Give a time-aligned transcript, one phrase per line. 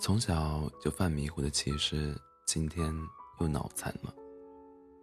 [0.00, 2.14] 从小就犯迷糊的骑士，
[2.44, 2.92] 今天
[3.38, 4.12] 又脑残了，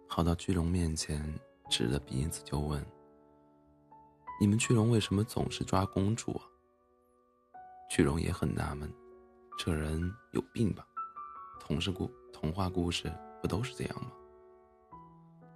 [0.08, 1.22] 跑到巨龙面前，
[1.70, 2.84] 指着鼻子就问
[4.38, 6.44] ：“你们巨龙为什么总是抓公主啊？”
[7.88, 8.92] 巨龙也很纳闷，
[9.58, 10.86] 这人有病吧？
[11.58, 13.10] 童事故童话故事
[13.40, 14.12] 不都是这样吗？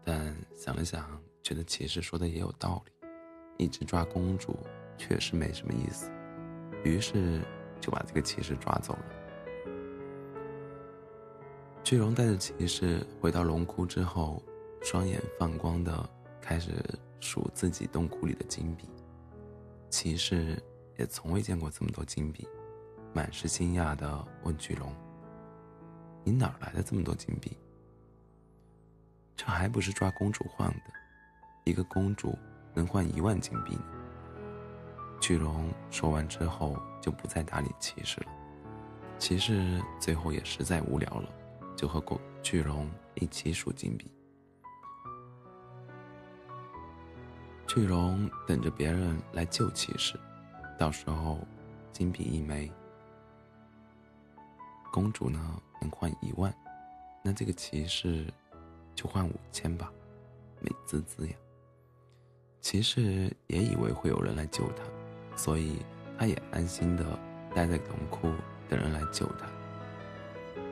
[0.02, 4.56] 但想了想，觉得骑士说的也有道理，一直抓公主
[4.96, 6.10] 确实没什么意思，
[6.82, 7.42] 于是
[7.78, 9.04] 就把这个骑士抓走了。
[11.94, 14.42] 巨龙带着骑士回到龙窟之后，
[14.82, 16.72] 双眼放光的开始
[17.20, 18.88] 数自己洞窟里的金币。
[19.90, 20.60] 骑士
[20.98, 22.48] 也从未见过这么多金币，
[23.12, 24.92] 满是惊讶的问巨龙
[26.26, 27.56] ：“你哪来的这么多金币？
[29.36, 30.92] 这还不是抓公主换的？
[31.62, 32.36] 一个公主
[32.74, 33.84] 能换一万金币呢。”
[35.22, 38.26] 巨龙说完之后就不再搭理骑士了。
[39.16, 41.28] 骑士最后也实在无聊了。
[41.76, 44.10] 就和狗巨龙一起数金币。
[47.66, 50.18] 巨龙等着别人来救骑士，
[50.78, 51.38] 到时候
[51.92, 52.70] 金币一枚，
[54.92, 56.54] 公主呢能换一万，
[57.22, 58.26] 那这个骑士
[58.94, 59.90] 就换五千吧，
[60.60, 61.34] 美滋滋呀！
[62.60, 64.84] 骑士也以为会有人来救他，
[65.36, 65.78] 所以
[66.16, 67.04] 他也安心的
[67.54, 68.32] 待在洞窟
[68.68, 69.46] 等人来救他。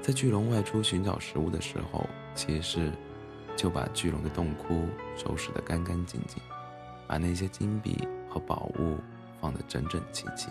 [0.02, 2.90] 在巨龙外出寻找食物的时候，骑士
[3.54, 6.42] 就把巨龙的洞窟收拾得干干净净，
[7.06, 7.96] 把那些金币
[8.28, 8.98] 和宝物
[9.40, 10.48] 放得整整齐齐。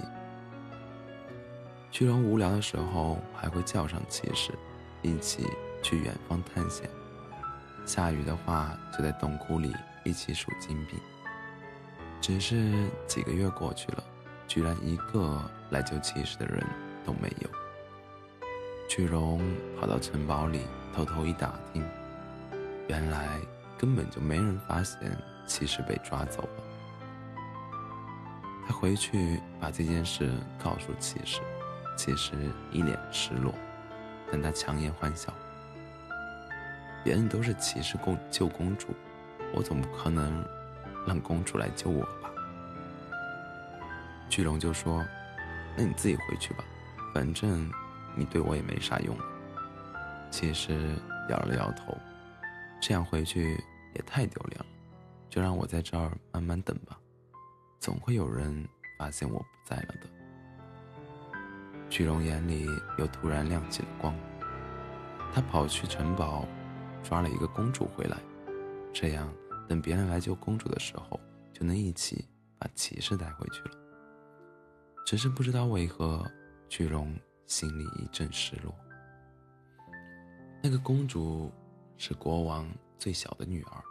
[1.91, 4.53] 巨龙无聊的时候还会叫上骑士，
[5.02, 5.45] 一起
[5.83, 6.89] 去远方探险。
[7.85, 10.95] 下雨的话，就在洞窟里一起数金币。
[12.22, 12.72] 只是
[13.05, 14.03] 几个月过去了，
[14.47, 15.41] 居然一个
[15.72, 16.66] 来救骑士的人
[17.03, 17.49] 都没有。
[18.94, 19.39] 巨龙
[19.80, 20.59] 跑到城堡里，
[20.94, 21.81] 偷偷一打听，
[22.90, 23.40] 原来
[23.78, 26.50] 根本就没人发现骑士被抓走了。
[28.68, 31.40] 他回去把这件事告诉骑士，
[31.96, 32.34] 骑士
[32.69, 33.53] 一脸失落，
[34.29, 35.34] 但他强颜欢笑
[37.02, 38.88] ：“别人都是骑士公救公主，
[39.53, 40.46] 我总不可能
[41.08, 42.29] 让公主来救我吧？”
[44.28, 45.02] 巨龙就说
[45.78, 46.63] ：“那你自己回去吧，
[47.13, 47.72] 反正……”
[48.16, 49.17] 你对我也没啥用。
[50.29, 50.95] 其实
[51.29, 51.97] 摇了摇头，
[52.81, 53.61] 这样回去
[53.94, 54.66] 也太丢脸了，
[55.29, 56.97] 就让我在这儿慢慢等吧，
[57.79, 58.67] 总会有人
[58.97, 60.09] 发现我不在了的。
[61.89, 62.66] 巨龙眼里
[62.97, 64.16] 又突然亮起了光，
[65.33, 66.47] 他跑去城堡，
[67.03, 68.17] 抓了一个公主回来，
[68.93, 69.28] 这样
[69.67, 71.19] 等别人来救公主的时候，
[71.51, 72.25] 就能一起
[72.57, 73.72] 把骑士带回去了。
[75.05, 76.25] 只是不知道为何，
[76.69, 77.13] 巨龙。
[77.51, 78.73] 心里一阵失落。
[80.63, 81.51] 那个公主
[81.97, 82.66] 是国王
[82.97, 83.84] 最小的女儿，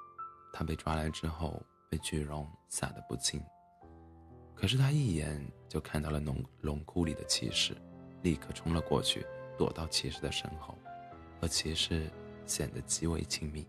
[0.51, 3.39] 她被抓来之后被巨龙吓得不轻。
[4.55, 7.77] 可是她一眼就看到了龙龙窟里的骑士，
[8.23, 9.27] 立刻冲了过去，
[9.59, 10.75] 躲到骑士的身后，
[11.39, 12.11] 和骑士
[12.47, 13.69] 显得极为亲密。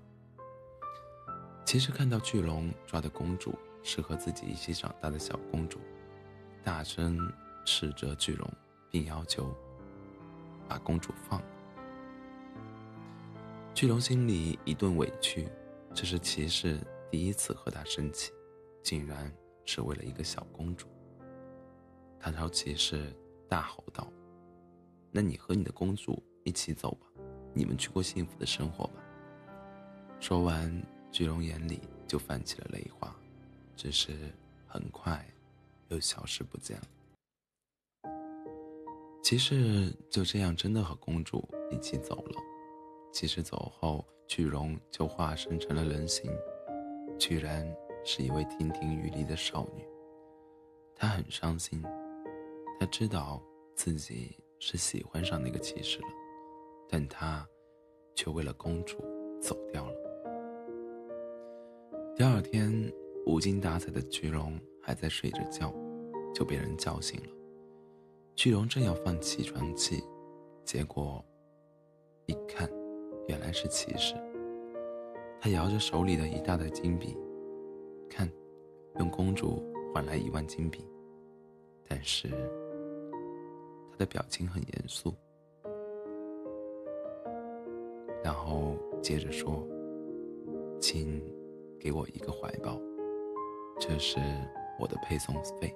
[1.65, 5.81] 骑士看到巨龙抓的公主是和自己一起长大的小公主，
[6.63, 7.19] 大声
[7.65, 8.49] 斥责巨龙，
[8.89, 9.53] 并要求。
[10.71, 11.45] 把公主放了，
[13.73, 15.49] 巨龙心里一顿委屈。
[15.93, 18.31] 这是骑士第一次和他生气，
[18.81, 19.29] 竟然
[19.65, 20.87] 是为了一个小公主。
[22.17, 23.13] 他朝骑士
[23.49, 24.09] 大吼道
[25.11, 27.07] ：“那你和你的公主一起走吧，
[27.53, 29.03] 你们去过幸福的生活吧。”
[30.21, 30.71] 说完，
[31.11, 33.13] 巨龙眼里就泛起了泪花，
[33.75, 34.33] 只是
[34.65, 35.27] 很快
[35.89, 36.87] 又消失不见了。
[39.31, 42.35] 骑士就这样真的和公主一起走了。
[43.13, 46.29] 骑士走后，巨龙就化身成了人形，
[47.17, 47.65] 居然
[48.03, 49.87] 是一位亭亭玉立的少女。
[50.93, 51.81] 她很伤心，
[52.77, 53.41] 她知道
[53.73, 56.07] 自己是喜欢上那个骑士了，
[56.89, 57.47] 但她
[58.13, 58.97] 却为了公主
[59.41, 59.95] 走掉了。
[62.17, 62.69] 第二天，
[63.25, 65.73] 无精打采的巨龙还在睡着觉，
[66.35, 67.40] 就被人叫醒了。
[68.41, 70.03] 巨龙正要放起床气，
[70.65, 71.23] 结果
[72.25, 72.67] 一看，
[73.27, 74.15] 原来是骑士。
[75.39, 77.15] 他摇着手里的一大袋金币，
[78.09, 78.27] 看，
[78.97, 80.83] 用公主换来一万金币。
[81.87, 82.29] 但是
[83.91, 85.13] 他的表情很严肃，
[88.23, 89.63] 然后接着说
[90.81, 91.23] ：“请
[91.79, 92.81] 给我一个怀抱，
[93.79, 94.17] 这是
[94.79, 95.71] 我的配送费。”